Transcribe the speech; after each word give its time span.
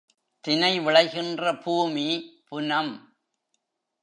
தினை 0.43 0.79
விளைகின்ற 0.79 1.53
பூமி 1.63 2.07
புனம். 2.49 2.93